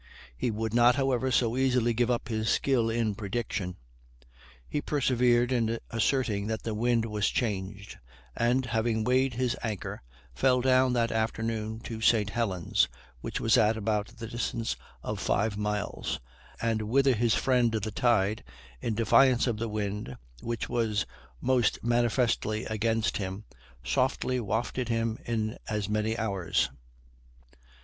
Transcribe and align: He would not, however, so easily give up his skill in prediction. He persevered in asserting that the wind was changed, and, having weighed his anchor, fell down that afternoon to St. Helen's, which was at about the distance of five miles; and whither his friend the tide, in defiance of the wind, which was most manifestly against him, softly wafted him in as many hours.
He 0.35 0.49
would 0.49 0.73
not, 0.73 0.95
however, 0.95 1.29
so 1.29 1.55
easily 1.55 1.93
give 1.93 2.09
up 2.09 2.27
his 2.27 2.49
skill 2.49 2.89
in 2.89 3.13
prediction. 3.13 3.75
He 4.67 4.81
persevered 4.81 5.51
in 5.51 5.77
asserting 5.91 6.47
that 6.47 6.63
the 6.63 6.73
wind 6.73 7.05
was 7.05 7.29
changed, 7.29 7.99
and, 8.35 8.65
having 8.65 9.03
weighed 9.03 9.35
his 9.35 9.55
anchor, 9.61 10.01
fell 10.33 10.59
down 10.59 10.93
that 10.93 11.11
afternoon 11.11 11.81
to 11.81 12.01
St. 12.01 12.31
Helen's, 12.31 12.87
which 13.19 13.39
was 13.39 13.59
at 13.59 13.77
about 13.77 14.07
the 14.17 14.25
distance 14.25 14.75
of 15.03 15.19
five 15.19 15.55
miles; 15.55 16.19
and 16.59 16.81
whither 16.81 17.13
his 17.13 17.35
friend 17.35 17.71
the 17.71 17.91
tide, 17.91 18.43
in 18.81 18.95
defiance 18.95 19.45
of 19.45 19.57
the 19.57 19.69
wind, 19.69 20.17
which 20.41 20.67
was 20.67 21.05
most 21.39 21.77
manifestly 21.83 22.65
against 22.65 23.17
him, 23.17 23.43
softly 23.83 24.39
wafted 24.39 24.89
him 24.89 25.19
in 25.25 25.59
as 25.69 25.87
many 25.87 26.17
hours. 26.17 26.71